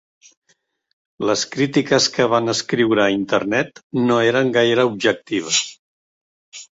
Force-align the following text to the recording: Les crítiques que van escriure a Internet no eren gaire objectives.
Les 1.29 1.41
crítiques 1.55 2.07
que 2.15 2.25
van 2.33 2.53
escriure 2.53 3.03
a 3.03 3.13
Internet 3.17 3.81
no 4.07 4.17
eren 4.31 4.49
gaire 4.57 4.87
objectives. 4.93 5.61